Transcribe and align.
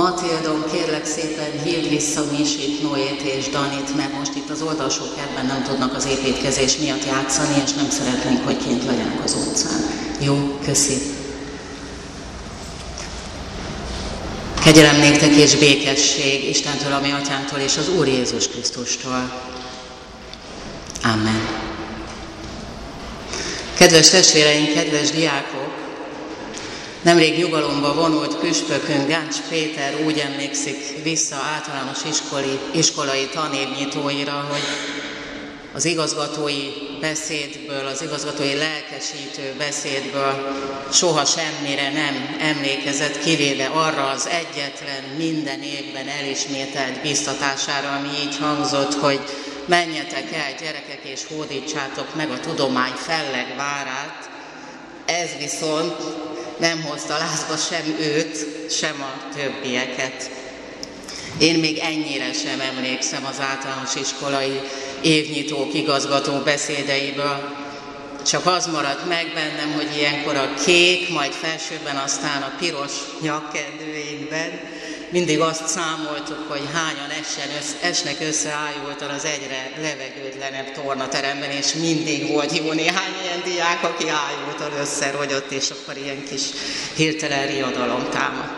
Matildon, 0.00 0.64
kérlek 0.72 1.06
szépen 1.06 1.62
hívd 1.64 1.88
vissza 1.88 2.24
Misit, 2.38 2.82
Noét 2.82 3.20
és 3.20 3.48
Danit, 3.48 3.96
mert 3.96 4.18
most 4.18 4.34
itt 4.34 4.50
az 4.50 4.62
oldalsó 4.62 5.02
kertben 5.16 5.46
nem 5.46 5.62
tudnak 5.62 5.94
az 5.94 6.06
építkezés 6.06 6.76
miatt 6.76 7.04
játszani, 7.04 7.62
és 7.64 7.72
nem 7.72 7.90
szeretnénk, 7.90 8.44
hogy 8.44 8.56
kint 8.56 8.84
legyenek 8.84 9.24
az 9.24 9.34
utcán. 9.34 9.80
Jó, 10.20 10.58
köszi. 10.64 10.94
Kegyelem 14.64 14.96
néktek 14.96 15.34
és 15.34 15.56
békesség 15.56 16.48
Istentől, 16.48 16.92
ami 16.92 17.10
atyánktól 17.10 17.58
és 17.58 17.76
az 17.76 17.88
Úr 17.88 18.06
Jézus 18.08 18.48
Krisztustól. 18.48 19.32
Amen. 21.02 21.48
Kedves 23.74 24.10
testvéreink, 24.10 24.72
kedves 24.72 25.10
diákok, 25.10 25.59
Nemrég 27.02 27.38
nyugalomba 27.38 27.94
vonult 27.94 28.36
püspökünk 28.36 29.08
Gáncs 29.08 29.36
Péter 29.48 29.94
úgy 30.04 30.18
emlékszik 30.18 31.02
vissza 31.02 31.36
általános 31.36 31.98
iskoli, 32.08 32.58
iskolai 32.72 33.28
tanévnyitóira, 33.32 34.46
hogy 34.50 34.62
az 35.74 35.84
igazgatói 35.84 36.62
beszédből, 37.00 37.86
az 37.86 38.02
igazgatói 38.02 38.54
lelkesítő 38.54 39.54
beszédből 39.58 40.56
soha 40.92 41.24
semmire 41.24 41.92
nem 41.92 42.36
emlékezett, 42.40 43.18
kivéve 43.18 43.66
arra 43.66 44.08
az 44.08 44.26
egyetlen 44.28 45.02
minden 45.16 45.62
évben 45.62 46.08
elismételt 46.08 47.02
biztatására, 47.02 47.96
ami 47.96 48.08
így 48.24 48.36
hangzott, 48.40 48.94
hogy 48.94 49.20
menjetek 49.66 50.32
el 50.32 50.54
gyerekek 50.60 51.00
és 51.02 51.20
hódítsátok 51.34 52.14
meg 52.14 52.30
a 52.30 52.40
tudomány 52.40 52.94
felleg 52.96 53.46
várát. 53.56 54.28
Ez 55.04 55.28
viszont 55.38 55.94
nem 56.60 56.82
hozta 56.82 57.16
lázba 57.18 57.56
sem 57.56 57.96
őt, 58.00 58.46
sem 58.70 59.02
a 59.02 59.34
többieket. 59.36 60.30
Én 61.38 61.58
még 61.58 61.78
ennyire 61.78 62.32
sem 62.32 62.60
emlékszem 62.60 63.24
az 63.24 63.40
általános 63.40 63.94
iskolai 63.94 64.60
évnyitók 65.02 65.74
igazgató 65.74 66.38
beszédeiből. 66.38 67.58
Csak 68.26 68.46
az 68.46 68.66
maradt 68.66 69.08
meg 69.08 69.32
bennem, 69.34 69.72
hogy 69.72 69.96
ilyenkor 69.96 70.36
a 70.36 70.54
kék, 70.64 71.08
majd 71.08 71.32
felsőbben 71.32 71.96
aztán 71.96 72.42
a 72.42 72.52
piros 72.58 72.92
nyakkendőinkben 73.20 74.60
mindig 75.10 75.40
azt 75.40 75.68
számoltuk, 75.68 76.44
hogy 76.48 76.62
hányan 76.72 77.10
essen, 77.10 77.48
össze, 77.58 77.76
esnek 77.80 78.16
összeájultan 78.20 79.10
az 79.10 79.24
egyre 79.24 79.72
levegőtlenebb 79.76 80.72
tornateremben, 80.72 81.50
és 81.50 81.74
mindig 81.74 82.32
volt 82.32 82.56
jó 82.56 82.72
néhány 82.72 83.14
ilyen 83.22 83.42
diák, 83.44 83.84
aki 83.84 84.04
ájultan 84.08 84.80
összerogyott, 84.80 85.50
és 85.50 85.70
akkor 85.70 85.96
ilyen 85.96 86.24
kis 86.30 86.42
hirtelen 86.94 87.46
riadalom 87.46 88.08
támad. 88.10 88.48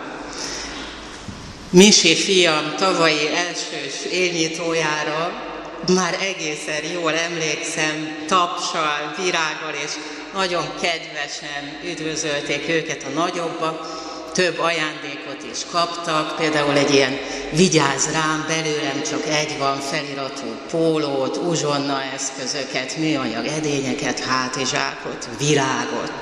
Misi 1.70 2.14
fiam 2.14 2.74
tavalyi 2.76 3.28
elsős 3.28 4.12
évnyitójára 4.12 5.50
már 5.94 6.16
egészen 6.20 6.92
jól 6.92 7.14
emlékszem, 7.14 8.24
tapsal, 8.26 9.14
virággal, 9.16 9.74
és 9.84 9.92
nagyon 10.34 10.64
kedvesen 10.80 11.80
üdvözölték 11.84 12.68
őket 12.68 13.02
a 13.02 13.08
nagyobbak, 13.08 14.10
több 14.32 14.58
ajándékot 14.58 15.44
is 15.52 15.58
kaptak, 15.70 16.36
például 16.36 16.76
egy 16.76 16.94
ilyen 16.94 17.18
vigyáz 17.52 18.10
rám, 18.12 18.44
belőlem 18.48 19.02
csak 19.10 19.26
egy 19.26 19.58
van 19.58 19.80
feliratú 19.80 20.46
pólót, 20.70 21.36
uzsonna 21.36 22.02
eszközöket, 22.02 22.96
műanyag 22.96 23.46
edényeket, 23.46 24.20
hátizsákot, 24.20 25.28
virágot. 25.38 26.12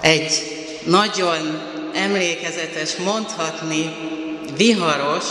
Egy 0.00 0.56
nagyon 0.84 1.62
emlékezetes, 1.94 2.96
mondhatni 2.96 3.96
viharos, 4.56 5.24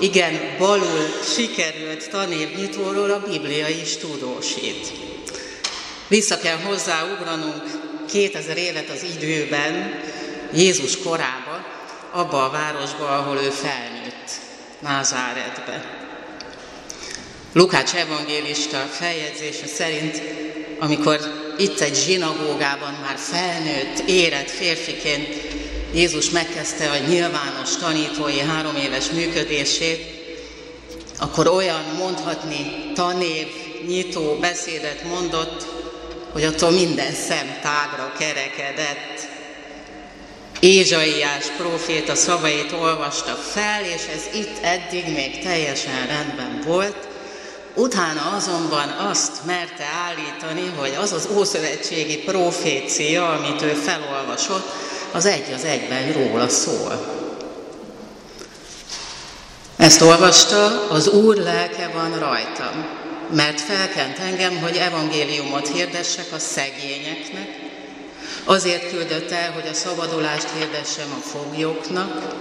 igen, 0.00 0.56
balul 0.58 1.08
sikerült 1.34 2.10
tanévnyitóról 2.10 3.10
a 3.10 3.22
Biblia 3.28 3.68
is 3.68 3.96
tudósít. 3.96 4.92
Vissza 6.08 6.38
kell 6.38 6.56
hozzáugranunk 6.56 7.87
2000 8.08 8.56
évet 8.56 8.88
az 8.88 9.04
időben, 9.16 10.00
Jézus 10.54 10.98
korába, 10.98 11.64
abba 12.10 12.44
a 12.44 12.50
városba, 12.50 13.16
ahol 13.16 13.36
ő 13.36 13.50
felnőtt, 13.50 14.30
Názáretbe. 14.78 16.06
Lukács 17.52 17.94
evangélista 17.94 18.78
feljegyzése 18.78 19.66
szerint, 19.66 20.22
amikor 20.78 21.18
itt 21.58 21.80
egy 21.80 21.96
zsinagógában 21.96 22.92
már 23.02 23.16
felnőtt, 23.16 24.08
érett 24.08 24.50
férfiként 24.50 25.28
Jézus 25.94 26.30
megkezdte 26.30 26.90
a 26.90 27.08
nyilvános 27.08 27.76
tanítói 27.76 28.38
három 28.38 28.76
éves 28.76 29.10
működését, 29.10 30.04
akkor 31.18 31.48
olyan 31.48 31.84
mondhatni 31.98 32.92
tanév, 32.94 33.46
nyitó 33.86 34.36
beszédet 34.40 35.04
mondott, 35.04 35.77
hogy 36.32 36.44
attól 36.44 36.70
minden 36.70 37.12
szem 37.12 37.58
tágra 37.62 38.12
kerekedett. 38.18 39.28
Ézsaiás 40.60 41.46
próféta 41.56 42.14
szavait 42.14 42.72
olvasta 42.72 43.34
fel, 43.34 43.84
és 43.84 44.02
ez 44.14 44.40
itt 44.40 44.62
eddig 44.62 45.04
még 45.14 45.42
teljesen 45.42 46.06
rendben 46.06 46.60
volt, 46.66 47.08
Utána 47.78 48.20
azonban 48.36 48.88
azt 48.88 49.44
merte 49.44 49.84
állítani, 50.06 50.72
hogy 50.76 50.96
az 51.00 51.12
az 51.12 51.28
ószövetségi 51.36 52.16
profécia, 52.16 53.32
amit 53.32 53.62
ő 53.62 53.72
felolvasott, 53.72 54.68
az 55.12 55.26
egy 55.26 55.52
az 55.54 55.64
egyben 55.64 56.12
róla 56.12 56.48
szól. 56.48 57.16
Ezt 59.76 60.00
olvasta, 60.00 60.88
az 60.88 61.08
Úr 61.08 61.36
lelke 61.36 61.90
van 61.94 62.18
rajtam, 62.18 62.88
mert 63.30 63.60
felkent 63.60 64.18
engem, 64.18 64.58
hogy 64.58 64.76
evangéliumot 64.76 65.68
hirdessek 65.68 66.32
a 66.32 66.38
szegényeknek, 66.38 67.68
Azért 68.48 68.90
küldött 68.90 69.30
el, 69.30 69.52
hogy 69.52 69.66
a 69.70 69.74
szabadulást 69.74 70.48
hirdessem 70.58 71.12
a 71.18 71.28
foglyoknak, 71.28 72.34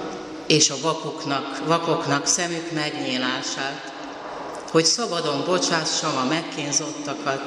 és 0.46 0.70
a 0.70 0.76
vakoknak, 0.82 1.62
vakoknak 1.66 2.28
szemük 2.28 2.72
megnyílását, 2.72 3.92
hogy 4.72 4.86
szabadon 4.86 5.44
bocsássam 5.46 6.18
a 6.18 6.26
megkínzottakat, 6.26 7.42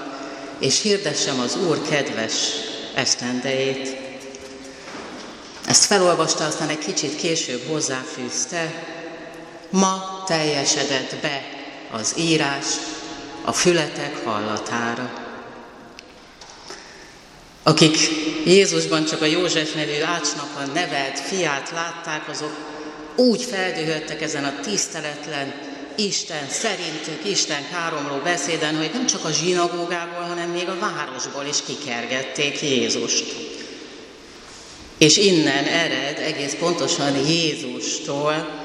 és 0.58 0.82
hirdessem 0.82 1.40
az 1.40 1.56
Úr 1.56 1.82
kedves 1.88 2.34
esztendejét. 2.94 3.96
Ezt 5.66 5.84
felolvasta, 5.84 6.44
aztán 6.44 6.68
egy 6.68 6.78
kicsit 6.78 7.16
később 7.16 7.62
hozzáfűzte, 7.68 8.84
ma 9.70 10.22
teljesedett 10.26 11.16
be 11.22 11.42
az 11.90 12.14
írás 12.18 12.66
a 13.44 13.52
fületek 13.52 14.24
hallatára. 14.24 15.10
Akik 17.62 17.96
Jézusban 18.44 19.04
csak 19.04 19.22
a 19.22 19.24
József 19.24 19.74
nevű 19.74 20.02
ácsnak 20.02 20.50
a 20.56 20.72
nevelt 20.72 21.18
fiát 21.18 21.70
látták, 21.70 22.28
azok 22.28 22.56
úgy 23.16 23.42
feldühöttek 23.42 24.22
ezen 24.22 24.44
a 24.44 24.60
tiszteletlen, 24.60 25.52
Isten 25.96 26.48
szerintük, 26.48 27.30
Isten 27.30 27.68
káromló 27.70 28.16
beszéden, 28.22 28.76
hogy 28.76 28.90
nem 28.92 29.06
csak 29.06 29.24
a 29.24 29.30
zsinagógából, 29.30 30.22
hanem 30.22 30.50
még 30.50 30.68
a 30.68 30.78
városból 30.78 31.44
is 31.48 31.56
kikergették 31.66 32.60
Jézust. 32.62 33.24
És 34.98 35.16
innen 35.16 35.64
ered 35.64 36.18
egész 36.18 36.54
pontosan 36.58 37.16
Jézustól 37.26 38.59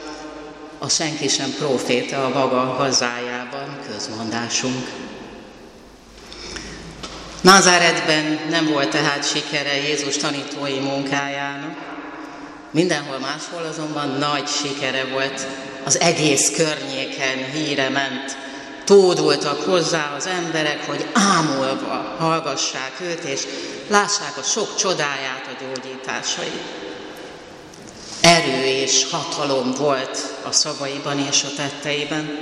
a 0.77 0.89
senki 0.89 1.27
sem 1.27 1.53
proféta 1.57 2.25
a 2.25 2.29
maga 2.29 2.59
hazájában 2.59 3.79
közmondásunk. 3.91 4.89
Názáretben 7.41 8.39
nem 8.49 8.67
volt 8.67 8.89
tehát 8.89 9.29
sikere 9.29 9.75
Jézus 9.75 10.17
tanítói 10.17 10.79
munkájának, 10.79 11.77
mindenhol 12.71 13.19
máshol 13.19 13.65
azonban 13.69 14.09
nagy 14.09 14.47
sikere 14.47 15.05
volt, 15.05 15.47
az 15.85 15.99
egész 15.99 16.51
környéken 16.55 17.51
híre 17.53 17.89
ment. 17.89 18.37
Tódultak 18.83 19.61
hozzá 19.61 20.13
az 20.17 20.25
emberek, 20.27 20.85
hogy 20.85 21.05
ámulva 21.13 22.15
hallgassák 22.17 22.93
őt, 23.01 23.23
és 23.23 23.47
lássák 23.87 24.37
a 24.37 24.43
sok 24.43 24.75
csodáját 24.75 25.47
a 25.47 25.63
gyógyításai. 25.63 26.51
Erő 28.25 28.65
és 28.65 29.07
hatalom 29.11 29.71
volt 29.71 30.17
a 30.43 30.51
szavaiban 30.51 31.19
és 31.19 31.43
a 31.43 31.53
tetteiben. 31.55 32.37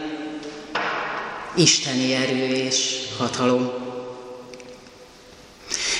Isteni 1.56 2.14
erő 2.14 2.46
és 2.46 3.00
hatalom. 3.18 3.72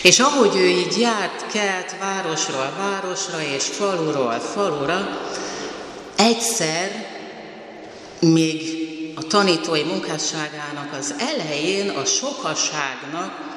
És 0.04 0.20
ahogy 0.20 0.56
ő 0.56 0.68
így 0.68 1.00
járt, 1.00 1.52
kelt 1.52 1.96
városról 2.00 2.74
városra 2.78 3.42
és 3.56 3.64
faluról 3.64 4.40
falura, 4.40 5.22
egyszer 6.16 7.06
még 8.20 8.62
a 9.16 9.28
tanítói 9.28 9.84
munkásságának 9.84 10.94
az 11.00 11.16
elején 11.18 11.90
a 11.90 12.06
sokaságnak 12.06 13.53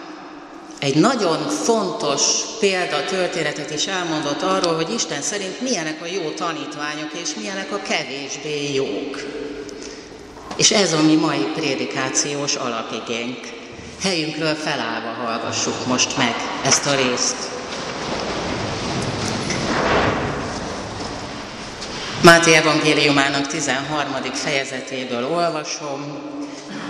egy 0.79 0.95
nagyon 0.95 1.49
fontos 1.49 2.23
példa 2.61 3.05
történetet 3.05 3.71
is 3.71 3.87
elmondott 3.87 4.43
arról, 4.43 4.75
hogy 4.75 4.95
Isten 4.95 5.23
szerint 5.23 5.61
milyenek 5.61 6.03
a 6.03 6.07
jó 6.07 6.31
tanítványok, 6.31 7.11
és 7.23 7.35
milyenek 7.35 7.73
a 7.73 7.83
kevésbé 7.83 8.75
jók. 8.75 9.21
És 10.57 10.71
ez 10.71 10.93
a 10.93 11.03
mi 11.03 11.15
mai 11.15 11.51
prédikációs 11.55 12.55
alapigénk. 12.55 13.39
Helyünkről 14.03 14.55
felállva 14.55 15.09
hallgassuk 15.09 15.87
most 15.87 16.17
meg 16.17 16.35
ezt 16.65 16.87
a 16.87 16.95
részt. 16.95 17.56
Máté 22.27 22.55
evangéliumának 22.55 23.47
13. 23.47 24.13
fejezetéből 24.33 25.27
olvasom. 25.27 26.19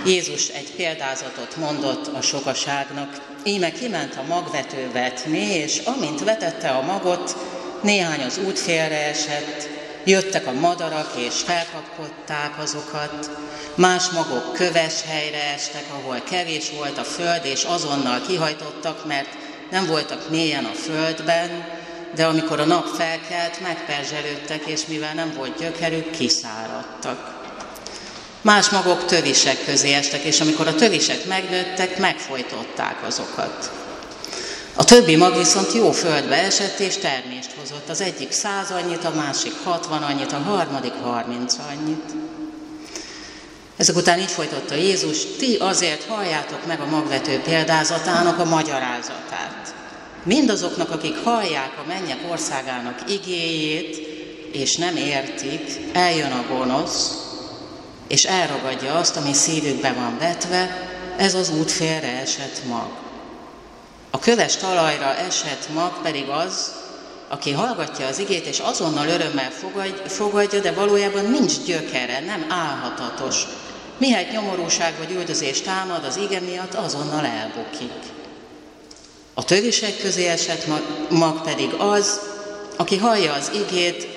Jézus 0.06 0.48
egy 0.48 0.70
példázatot 0.76 1.56
mondott 1.56 2.06
a 2.06 2.20
sokaságnak. 2.20 3.20
Íme 3.44 3.72
kiment 3.72 4.16
a 4.16 4.26
magvető 4.28 4.90
vetni, 4.92 5.38
és 5.38 5.80
amint 5.84 6.24
vetette 6.24 6.68
a 6.68 6.82
magot, 6.82 7.36
néhány 7.82 8.22
az 8.22 8.38
út 8.46 8.68
esett, 8.90 9.68
jöttek 10.04 10.46
a 10.46 10.52
madarak 10.52 11.12
és 11.16 11.34
felkapkodták 11.34 12.58
azokat, 12.58 13.30
más 13.74 14.08
magok 14.08 14.52
köves 14.52 15.02
helyre 15.08 15.52
estek, 15.54 15.84
ahol 15.90 16.22
kevés 16.30 16.70
volt 16.76 16.98
a 16.98 17.04
föld, 17.04 17.44
és 17.44 17.64
azonnal 17.64 18.20
kihajtottak, 18.26 19.06
mert 19.06 19.36
nem 19.70 19.86
voltak 19.86 20.30
mélyen 20.30 20.64
a 20.64 20.74
földben, 20.74 21.75
de 22.14 22.26
amikor 22.26 22.60
a 22.60 22.64
nap 22.64 22.86
felkelt, 22.86 23.60
megperzselődtek, 23.60 24.66
és 24.66 24.86
mivel 24.86 25.14
nem 25.14 25.32
volt 25.36 25.58
gyökerük, 25.58 26.10
kiszáradtak. 26.10 27.34
Más 28.40 28.68
magok 28.68 29.04
tövisek 29.04 29.64
közé 29.64 29.92
estek, 29.92 30.22
és 30.22 30.40
amikor 30.40 30.66
a 30.66 30.74
tövisek 30.74 31.24
megnőttek, 31.24 31.98
megfojtották 31.98 32.96
azokat. 33.06 33.70
A 34.74 34.84
többi 34.84 35.16
mag 35.16 35.36
viszont 35.36 35.72
jó 35.72 35.92
földbe 35.92 36.36
esett, 36.36 36.78
és 36.78 36.96
termést 36.96 37.50
hozott. 37.58 37.88
Az 37.88 38.00
egyik 38.00 38.32
száz 38.32 38.70
annyit, 38.70 39.04
a 39.04 39.14
másik 39.14 39.52
hatvan 39.64 40.02
annyit, 40.02 40.32
a 40.32 40.38
harmadik 40.38 40.92
harminc 41.02 41.54
annyit. 41.70 42.12
Ezek 43.76 43.96
után 43.96 44.18
így 44.18 44.30
folytatta 44.30 44.74
Jézus, 44.74 45.18
ti 45.38 45.56
azért 45.56 46.04
halljátok 46.08 46.66
meg 46.66 46.80
a 46.80 46.86
magvető 46.86 47.40
példázatának 47.40 48.38
a 48.38 48.44
magyarázatát. 48.44 49.74
Mindazoknak, 50.26 50.90
akik 50.90 51.16
hallják 51.24 51.72
a 51.78 51.86
mennyek 51.86 52.18
országának 52.30 53.10
igéjét, 53.10 53.96
és 54.52 54.76
nem 54.76 54.96
értik, 54.96 55.78
eljön 55.92 56.32
a 56.32 56.44
gonosz, 56.48 57.26
és 58.08 58.24
elragadja 58.24 58.94
azt, 58.94 59.16
ami 59.16 59.32
szívükbe 59.32 59.92
van 59.92 60.18
vetve, 60.18 60.88
ez 61.16 61.34
az 61.34 61.50
út 61.50 61.70
félre 61.70 62.20
esett 62.20 62.64
mag. 62.68 62.88
A 64.10 64.18
köves 64.18 64.56
talajra 64.56 65.14
esett 65.14 65.68
mag 65.74 66.00
pedig 66.02 66.28
az, 66.28 66.72
aki 67.28 67.52
hallgatja 67.52 68.06
az 68.06 68.18
igét, 68.18 68.46
és 68.46 68.58
azonnal 68.58 69.08
örömmel 69.08 69.50
fogadja, 70.06 70.60
de 70.60 70.72
valójában 70.72 71.24
nincs 71.24 71.60
gyökere, 71.64 72.20
nem 72.20 72.46
állhatatos. 72.48 73.46
Mihelyt 73.98 74.32
nyomorúság 74.32 74.94
vagy 74.98 75.10
üldözés 75.10 75.60
támad 75.60 76.04
az 76.04 76.16
ige 76.16 76.40
miatt, 76.40 76.74
azonnal 76.74 77.24
elbukik. 77.24 78.14
A 79.38 79.44
tövisek 79.44 79.98
közé 79.98 80.26
esett 80.26 80.66
mag 81.10 81.42
pedig 81.42 81.72
az, 81.78 82.20
aki 82.76 82.96
hallja 82.96 83.32
az 83.32 83.50
igét, 83.54 84.08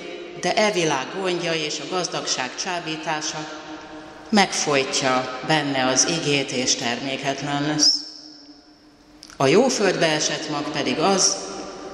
de 0.41 0.53
e 0.53 0.71
világ 0.71 1.07
gondja 1.21 1.53
és 1.53 1.79
a 1.79 1.93
gazdagság 1.95 2.55
csábítása 2.55 3.47
megfojtja 4.29 5.39
benne 5.47 5.87
az 5.87 6.07
igét 6.07 6.51
és 6.51 6.75
terméketlen 6.75 7.67
lesz. 7.67 7.93
A 9.37 9.47
jó 9.47 9.67
földbe 9.67 10.05
esett 10.05 10.49
mag 10.49 10.71
pedig 10.71 10.99
az, 10.99 11.37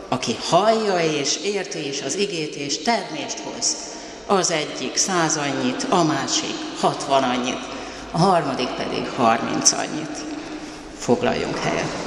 aki 0.10 0.36
hallja 0.50 1.00
és 1.20 1.38
érti 1.44 1.88
is 1.88 2.02
az 2.02 2.16
igét 2.16 2.56
és 2.56 2.78
termést 2.78 3.40
hoz. 3.40 3.76
Az 4.26 4.52
egyik 4.52 4.98
száz 4.98 5.38
annyit, 5.38 5.86
a 5.90 6.04
másik 6.04 6.56
hatvan 6.80 7.24
annyit, 7.24 7.68
a 8.12 8.18
harmadik 8.18 8.70
pedig 8.70 9.08
harminc 9.16 9.72
annyit. 9.72 10.18
Foglaljunk 10.98 11.58
helyet. 11.58 12.05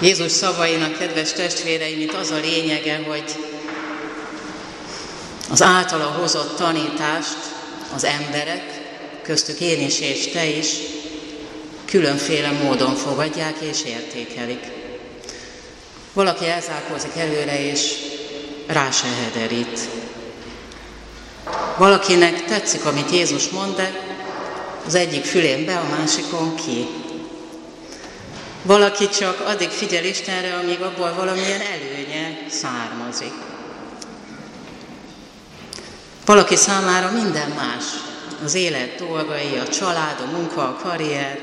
Jézus 0.00 0.32
szavainak, 0.32 0.98
kedves 0.98 1.32
testvéreim, 1.32 2.00
itt 2.00 2.12
az 2.12 2.30
a 2.30 2.40
lényege, 2.40 3.02
hogy 3.06 3.24
az 5.50 5.62
általa 5.62 6.04
hozott 6.04 6.56
tanítást 6.56 7.38
az 7.94 8.04
emberek, 8.04 8.62
köztük 9.22 9.60
én 9.60 9.80
is 9.80 10.00
és 10.00 10.28
te 10.28 10.46
is, 10.46 10.68
különféle 11.84 12.50
módon 12.50 12.94
fogadják 12.94 13.56
és 13.60 13.82
értékelik. 13.84 14.64
Valaki 16.12 16.48
elzárkózik 16.48 17.16
előre 17.16 17.70
és 17.70 17.94
rá 18.66 18.90
se 18.90 19.06
hederít. 19.06 19.80
Valakinek 21.76 22.44
tetszik, 22.44 22.84
amit 22.84 23.10
Jézus 23.10 23.48
mond, 23.48 23.76
de 23.76 24.00
az 24.86 24.94
egyik 24.94 25.24
fülén 25.24 25.64
be, 25.64 25.76
a 25.76 25.96
másikon 25.98 26.54
ki. 26.54 26.86
Valaki 28.66 29.08
csak 29.08 29.40
addig 29.40 29.68
figyel 29.68 30.04
Istenre, 30.04 30.54
amíg 30.54 30.80
abból 30.80 31.14
valamilyen 31.14 31.60
előnye 31.60 32.38
származik. 32.48 33.32
Valaki 36.24 36.56
számára 36.56 37.10
minden 37.10 37.48
más. 37.50 37.84
Az 38.44 38.54
élet 38.54 38.94
dolgai, 38.98 39.56
a 39.56 39.68
család, 39.68 40.20
a 40.20 40.36
munka, 40.36 40.62
a 40.62 40.76
karrier, 40.82 41.40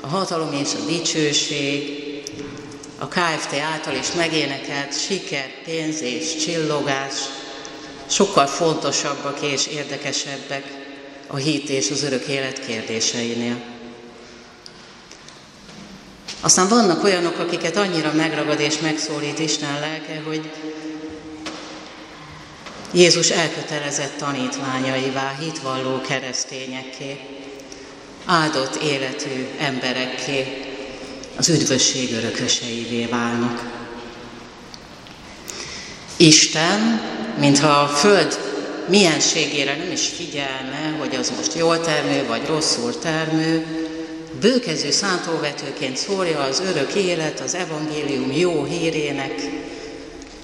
a 0.00 0.06
hatalom 0.06 0.52
és 0.52 0.68
a 0.74 0.84
dicsőség, 0.86 2.02
a 2.98 3.08
KFT 3.08 3.54
által 3.72 3.94
is 3.94 4.12
megénekelt 4.12 5.00
siker, 5.00 5.50
pénz 5.64 6.00
és 6.00 6.36
csillogás 6.36 7.14
sokkal 8.06 8.46
fontosabbak 8.46 9.40
és 9.40 9.66
érdekesebbek 9.66 10.64
a 11.26 11.36
hit 11.36 11.68
és 11.68 11.90
az 11.90 12.02
örök 12.02 12.26
élet 12.26 12.66
kérdéseinél. 12.66 13.77
Aztán 16.48 16.68
vannak 16.68 17.04
olyanok, 17.04 17.38
akiket 17.38 17.76
annyira 17.76 18.12
megragad 18.12 18.60
és 18.60 18.78
megszólít 18.78 19.38
Isten 19.38 19.80
lelke, 19.80 20.20
hogy 20.26 20.50
Jézus 22.92 23.30
elkötelezett 23.30 24.16
tanítványaivá, 24.18 25.36
hitvalló 25.40 26.00
keresztényekké, 26.00 27.20
áldott 28.24 28.74
életű 28.74 29.46
emberekké, 29.58 30.64
az 31.36 31.48
üdvösség 31.48 32.12
örököseivé 32.12 33.04
válnak. 33.04 33.62
Isten, 36.16 37.00
mintha 37.38 37.80
a 37.80 37.88
Föld 37.88 38.38
mienségére 38.86 39.76
nem 39.76 39.92
is 39.92 40.08
figyelne, 40.16 40.96
hogy 40.98 41.14
az 41.14 41.32
most 41.36 41.54
jól 41.54 41.80
termő 41.80 42.26
vagy 42.26 42.46
rosszul 42.46 42.98
termő, 42.98 43.87
bőkező 44.40 44.90
szántóvetőként 44.90 45.96
szórja 45.96 46.40
az 46.40 46.60
örök 46.60 46.94
élet, 46.94 47.40
az 47.40 47.54
evangélium 47.54 48.32
jó 48.32 48.64
hírének, 48.64 49.32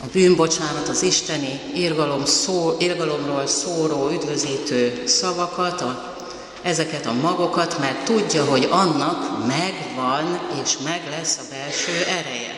a 0.04 0.06
bűnbocsánat, 0.12 0.88
az 0.88 1.02
isteni 1.02 1.60
irgalom 1.74 2.24
szó, 2.24 2.76
irgalomról 2.78 3.46
szóró, 3.46 4.10
üdvözítő 4.10 5.02
szavakat, 5.06 5.80
a, 5.80 6.16
ezeket 6.62 7.06
a 7.06 7.12
magokat, 7.12 7.78
mert 7.78 8.04
tudja, 8.04 8.44
hogy 8.44 8.68
annak 8.70 9.46
megvan 9.46 10.40
és 10.62 10.78
meg 10.84 11.00
lesz 11.10 11.38
a 11.38 11.42
belső 11.50 11.92
ereje. 12.08 12.54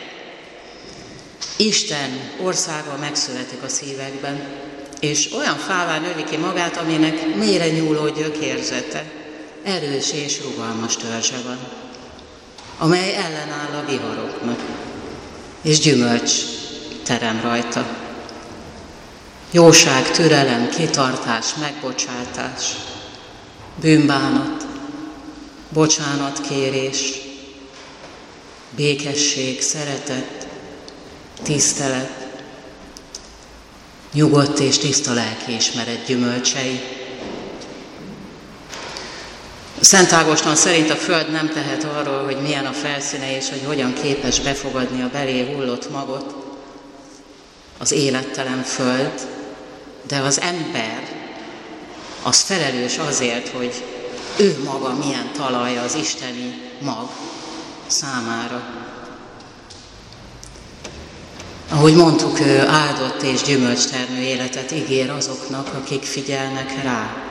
Isten 1.57 2.31
országa 2.41 2.97
megszületik 2.99 3.63
a 3.63 3.67
szívekben, 3.67 4.45
és 4.99 5.33
olyan 5.37 5.57
fává 5.57 5.99
növi 5.99 6.23
ki 6.23 6.37
magát, 6.37 6.77
aminek 6.77 7.35
mélyre 7.35 7.69
nyúló 7.69 8.09
gyökérzete, 8.09 9.03
erős 9.63 10.11
és 10.11 10.41
rugalmas 10.41 10.95
törzse 10.95 11.37
van, 11.45 11.59
amely 12.77 13.15
ellenáll 13.15 13.83
a 13.83 13.85
viharoknak, 13.89 14.59
és 15.61 15.79
gyümölcs 15.79 16.31
terem 17.03 17.41
rajta. 17.41 17.87
Jóság, 19.51 20.11
türelem, 20.11 20.69
kitartás, 20.69 21.55
megbocsátás, 21.59 22.63
bűnbánat, 23.79 24.65
bocsánatkérés, 25.69 27.13
békesség, 28.75 29.61
szeretet, 29.61 30.47
tisztelet, 31.43 32.27
nyugodt 34.13 34.59
és 34.59 34.77
tiszta 34.77 35.13
lelkiismeret 35.13 36.05
gyümölcsei, 36.05 36.96
Szent 39.87 40.11
Ágoston 40.11 40.55
szerint 40.55 40.89
a 40.89 40.95
Föld 40.95 41.31
nem 41.31 41.49
tehet 41.49 41.83
arról, 41.83 42.23
hogy 42.23 42.41
milyen 42.41 42.65
a 42.65 42.71
felszíne 42.71 43.35
és 43.35 43.49
hogy 43.49 43.63
hogyan 43.65 43.93
képes 43.93 44.39
befogadni 44.39 45.01
a 45.01 45.09
belé 45.11 45.53
hullott 45.53 45.91
magot, 45.91 46.35
az 47.77 47.91
élettelen 47.91 48.63
Föld, 48.63 49.27
de 50.07 50.17
az 50.19 50.41
ember 50.41 51.03
az 52.23 52.41
felelős 52.41 52.97
azért, 52.97 53.47
hogy 53.47 53.83
ő 54.37 54.61
maga 54.65 54.93
milyen 54.93 55.29
talaj 55.37 55.77
az 55.77 55.95
isteni 55.95 56.61
mag 56.81 57.09
számára. 57.87 58.63
Ahogy 61.69 61.95
mondtuk, 61.95 62.39
ő 62.39 62.59
áldott 62.59 63.21
és 63.21 63.41
gyümölcstermő 63.41 64.21
életet 64.21 64.71
ígér 64.71 65.09
azoknak, 65.09 65.73
akik 65.73 66.03
figyelnek 66.03 66.83
rá. 66.83 67.27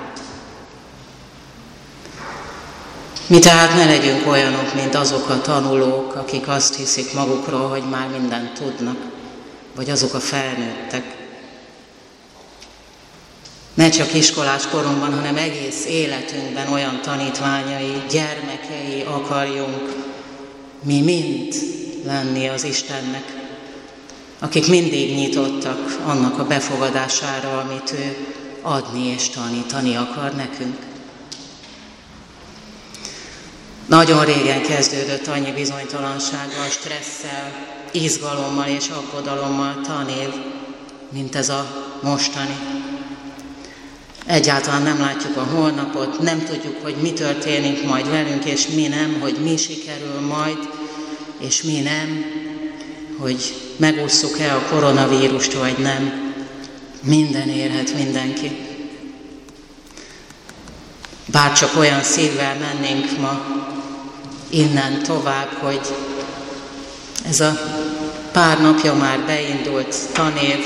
Mi 3.27 3.39
tehát 3.39 3.75
ne 3.75 3.85
legyünk 3.85 4.27
olyanok, 4.27 4.75
mint 4.75 4.95
azok 4.95 5.29
a 5.29 5.41
tanulók, 5.41 6.15
akik 6.15 6.49
azt 6.49 6.77
hiszik 6.77 7.13
magukról, 7.13 7.69
hogy 7.69 7.83
már 7.91 8.09
mindent 8.09 8.53
tudnak, 8.53 8.97
vagy 9.75 9.91
azok 9.91 10.15
a 10.15 10.21
felnőttek. 10.21 11.17
Ne 13.75 13.89
csak 13.89 14.15
iskolás 14.15 14.69
korunkban, 14.69 15.15
hanem 15.15 15.37
egész 15.37 15.87
életünkben 15.87 16.73
olyan 16.73 17.01
tanítványai, 17.03 18.03
gyermekei 18.11 19.05
akarjunk 19.07 19.93
mi 20.83 21.01
mind 21.01 21.55
lenni 22.05 22.49
az 22.49 22.65
Istennek, 22.65 23.35
akik 24.39 24.69
mindig 24.69 25.15
nyitottak 25.15 25.99
annak 26.05 26.39
a 26.39 26.47
befogadására, 26.47 27.59
amit 27.59 27.93
ő 27.93 28.17
adni 28.63 29.07
és 29.07 29.29
tanítani 29.29 29.97
akar 29.97 30.33
nekünk. 30.35 30.86
Nagyon 33.87 34.25
régen 34.25 34.63
kezdődött 34.63 35.27
annyi 35.27 35.53
bizonytalansággal, 35.53 36.69
stresszel, 36.69 37.53
izgalommal 37.91 38.69
és 38.69 38.89
aggodalommal 38.89 39.81
tanév, 39.81 40.29
mint 41.13 41.35
ez 41.35 41.49
a 41.49 41.67
mostani. 42.03 42.57
Egyáltalán 44.27 44.83
nem 44.83 45.01
látjuk 45.01 45.37
a 45.37 45.49
holnapot, 45.55 46.21
nem 46.21 46.45
tudjuk, 46.45 46.83
hogy 46.83 46.95
mi 47.01 47.13
történik 47.13 47.85
majd 47.85 48.11
velünk, 48.11 48.45
és 48.45 48.67
mi 48.69 48.87
nem, 48.87 49.21
hogy 49.21 49.37
mi 49.43 49.57
sikerül 49.57 50.21
majd, 50.21 50.59
és 51.39 51.63
mi 51.63 51.81
nem, 51.81 52.25
hogy 53.19 53.55
megússzuk-e 53.77 54.55
a 54.55 54.63
koronavírust, 54.71 55.53
vagy 55.53 55.79
nem. 55.79 56.35
Minden 57.03 57.49
érhet 57.49 57.95
mindenki. 57.95 58.66
Bár 61.37 61.53
csak 61.53 61.77
olyan 61.77 62.03
szívvel 62.03 62.57
mennénk 62.59 63.19
ma 63.19 63.47
innen 64.51 65.03
tovább, 65.03 65.49
hogy 65.49 65.81
ez 67.29 67.41
a 67.41 67.61
pár 68.33 68.61
napja 68.61 68.95
már 68.95 69.21
beindult 69.21 69.97
tanév, 70.13 70.59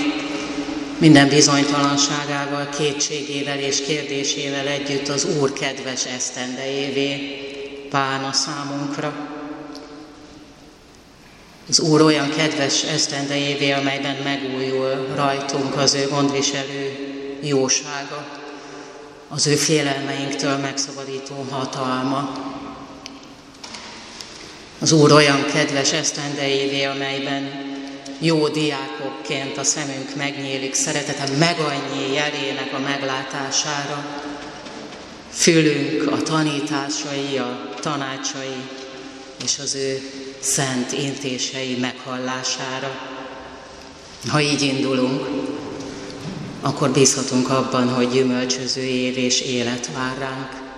minden 0.99 1.29
bizonytalanságával, 1.29 2.69
kétségével 2.69 3.59
és 3.59 3.81
kérdésével 3.81 4.67
együtt 4.67 5.09
az 5.09 5.27
Úr 5.41 5.53
kedves 5.53 6.05
esztendejévé 6.05 7.41
válna 7.91 8.33
számunkra. 8.33 9.13
Az 11.69 11.81
Úr 11.81 12.01
olyan 12.01 12.31
kedves 12.37 12.83
esztendejévé, 12.83 13.71
amelyben 13.71 14.17
megújul 14.25 15.07
rajtunk 15.15 15.77
az 15.77 15.95
ő 15.95 16.09
gondviselő 16.09 16.97
jósága, 17.41 18.40
az 19.33 19.47
ő 19.47 19.55
félelmeinktől 19.55 20.57
megszabadító 20.57 21.47
hatalma. 21.51 22.33
Az 24.79 24.93
Úr 24.93 25.13
olyan 25.13 25.45
kedves 25.45 25.93
esztendejévé, 25.93 26.85
amelyben 26.85 27.69
jó 28.19 28.49
diákokként 28.49 29.59
a 29.59 29.65
szemünk 29.65 30.17
megnyílik, 30.17 30.75
szeretete 30.75 31.37
meg 31.39 31.59
annyi 31.59 32.13
jelének 32.13 32.73
a 32.73 32.79
meglátására, 32.79 34.05
fülünk 35.31 36.13
a 36.13 36.23
tanításai, 36.23 37.39
a 37.39 37.75
tanácsai 37.81 38.57
és 39.45 39.59
az 39.59 39.75
ő 39.75 40.01
szent 40.41 40.93
intései 40.93 41.77
meghallására. 41.81 42.99
Ha 44.29 44.41
így 44.41 44.63
indulunk, 44.63 45.27
akkor 46.61 46.91
bízhatunk 46.91 47.51
abban, 47.51 47.89
hogy 47.89 48.11
gyümölcsöző 48.11 48.83
év 48.83 49.17
és 49.17 49.41
élet 49.41 49.91
vár 49.95 50.19
ránk. 50.19 50.69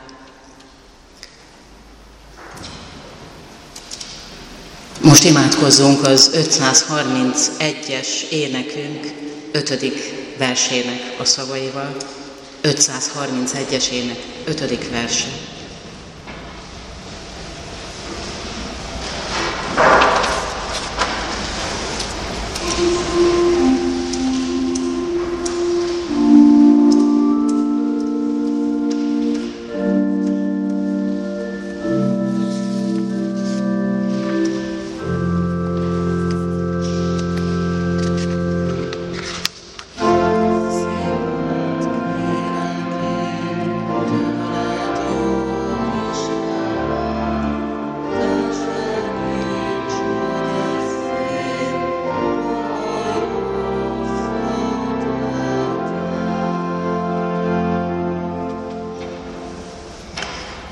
Most 5.03 5.25
imádkozzunk 5.25 6.07
az 6.07 6.31
531-es 6.35 8.29
énekünk 8.31 9.13
5. 9.53 9.93
versének 10.39 11.15
a 11.19 11.25
szavaival. 11.25 11.97
531-es 12.63 13.89
ének 13.89 14.19
5. 14.45 14.91
verse. 14.91 15.52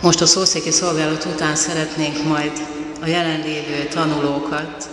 Most 0.03 0.21
a 0.21 0.27
szószéki 0.27 0.71
szolgálat 0.71 1.25
után 1.25 1.57
szeretnénk 1.57 2.25
majd 2.29 2.53
a 3.01 3.07
jelenlévő 3.07 3.89
tanulókat 3.89 4.89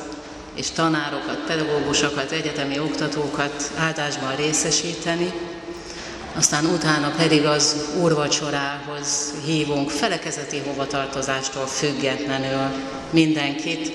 és 0.53 0.71
tanárokat, 0.71 1.43
pedagógusokat, 1.47 2.31
egyetemi 2.31 2.79
oktatókat 2.79 3.71
áldásban 3.77 4.35
részesíteni, 4.35 5.33
aztán 6.35 6.65
utána 6.65 7.13
pedig 7.17 7.45
az 7.45 7.75
úrvacsorához 8.01 9.33
hívunk 9.45 9.89
felekezeti 9.89 10.61
hovatartozástól 10.65 11.65
függetlenül 11.65 12.67
mindenkit, 13.09 13.91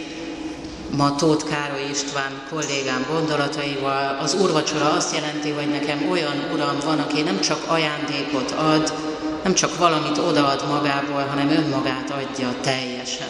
ma 0.97 1.15
Tóth 1.15 1.45
Károly 1.45 1.89
István 1.91 2.43
kollégám 2.51 3.07
gondolataival. 3.11 4.19
Az 4.21 4.35
úrvacsora 4.35 4.93
azt 4.93 5.15
jelenti, 5.15 5.51
hogy 5.51 5.69
nekem 5.69 6.11
olyan 6.11 6.49
uram 6.53 6.77
van, 6.85 6.99
aki 6.99 7.23
nem 7.23 7.41
csak 7.41 7.65
ajándékot 7.67 8.51
ad, 8.51 8.93
nem 9.43 9.55
csak 9.55 9.79
valamit 9.79 10.19
odaad 10.19 10.65
magából, 10.69 11.25
hanem 11.25 11.51
önmagát 11.51 12.11
adja 12.11 12.55
teljesen, 12.61 13.29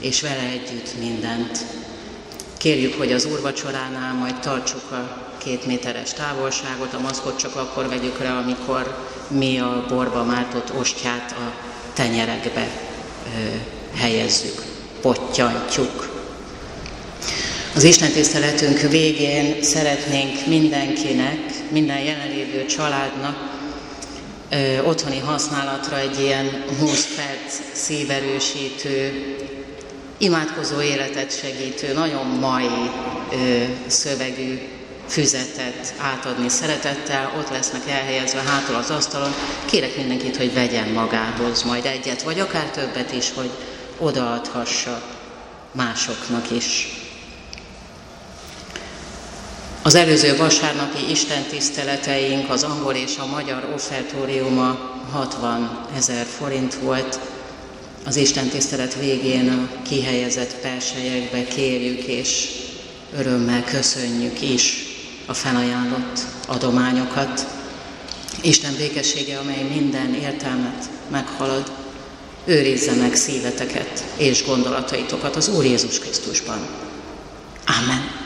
és 0.00 0.20
vele 0.20 0.48
együtt 0.52 0.98
mindent. 0.98 1.64
Kérjük, 2.56 2.94
hogy 2.94 3.12
az 3.12 3.24
úrvacsoránál 3.24 4.14
majd 4.14 4.38
tartsuk 4.40 4.90
a 4.90 5.26
két 5.38 5.66
méteres 5.66 6.12
távolságot, 6.12 6.94
a 6.94 7.00
maszkot 7.00 7.38
csak 7.38 7.56
akkor 7.56 7.88
vegyük 7.88 8.18
rá, 8.18 8.38
amikor 8.40 8.96
mi 9.28 9.58
a 9.58 9.84
borba 9.88 10.24
mártott 10.24 10.72
ostját 10.78 11.34
a 11.38 11.52
tenyerekbe 11.92 12.68
ö, 13.36 13.54
helyezzük, 13.96 14.62
pottyantjuk. 15.00 16.08
Az 17.74 17.84
Isten 17.84 18.12
tiszteletünk 18.12 18.80
végén 18.80 19.62
szeretnénk 19.62 20.46
mindenkinek, 20.46 21.38
minden 21.70 21.98
jelenlévő 21.98 22.66
családnak 22.66 23.36
ö, 24.50 24.82
otthoni 24.82 25.18
használatra 25.18 25.98
egy 25.98 26.20
ilyen 26.20 26.64
20 26.78 27.14
perc 27.14 27.60
szíverősítő, 27.72 29.36
imádkozó 30.18 30.80
életet 30.80 31.38
segítő, 31.38 31.92
nagyon 31.92 32.26
mai 32.26 32.90
ö, 33.32 33.62
szövegű 33.86 34.58
füzetet 35.08 35.94
átadni 35.98 36.48
szeretettel, 36.48 37.32
ott 37.38 37.50
lesznek 37.50 37.88
elhelyezve 37.88 38.40
hátul 38.40 38.74
az 38.74 38.90
asztalon. 38.90 39.34
Kérek 39.64 39.96
mindenkit, 39.96 40.36
hogy 40.36 40.54
vegyen 40.54 40.88
magához 40.88 41.62
majd 41.62 41.84
egyet, 41.84 42.22
vagy 42.22 42.40
akár 42.40 42.70
többet 42.70 43.12
is, 43.12 43.32
hogy 43.34 43.50
odaadhassa 43.98 45.02
másoknak 45.72 46.50
is. 46.50 46.97
Az 49.88 49.94
előző 49.94 50.36
vasárnapi 50.36 51.10
Isten 51.10 51.42
tiszteleteink, 51.42 52.50
az 52.50 52.62
angol 52.62 52.94
és 52.94 53.16
a 53.18 53.26
magyar 53.26 53.70
offertóriuma 53.74 54.78
60 55.10 55.86
ezer 55.96 56.26
forint 56.26 56.74
volt. 56.74 57.20
Az 58.04 58.16
Isten 58.16 58.48
tisztelet 58.48 58.94
végén 58.94 59.48
a 59.48 59.82
kihelyezett 59.82 60.54
persejekbe 60.54 61.44
kérjük 61.44 62.02
és 62.02 62.48
örömmel 63.16 63.64
köszönjük 63.64 64.42
is 64.42 64.76
a 65.26 65.34
felajánlott 65.34 66.20
adományokat. 66.46 67.46
Isten 68.42 68.74
békessége, 68.76 69.38
amely 69.38 69.62
minden 69.62 70.14
értelmet 70.14 70.88
meghalad, 71.10 71.72
őrizze 72.44 72.94
meg 72.94 73.14
szíveteket 73.14 74.04
és 74.16 74.44
gondolataitokat 74.44 75.36
az 75.36 75.48
Úr 75.48 75.64
Jézus 75.64 75.98
Krisztusban. 75.98 76.66
Amen. 77.82 78.17